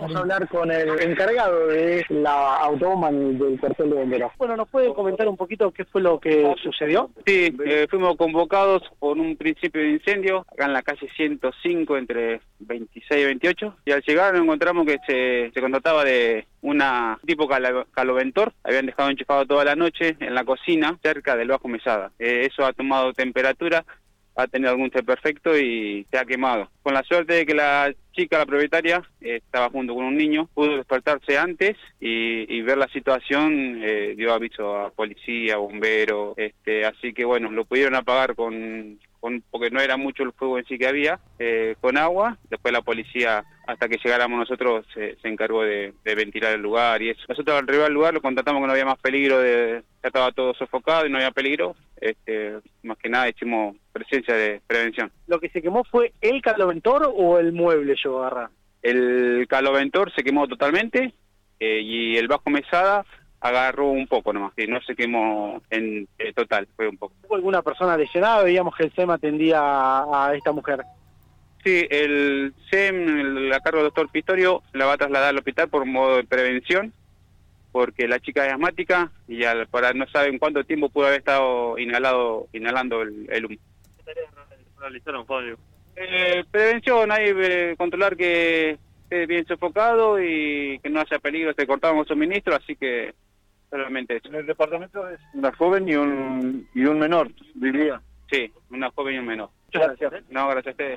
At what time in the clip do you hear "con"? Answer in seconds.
0.48-0.70, 26.82-26.94, 29.94-30.04, 38.34-38.98, 41.80-41.96